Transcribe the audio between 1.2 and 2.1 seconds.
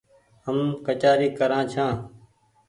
ڪرآن ڇآن۔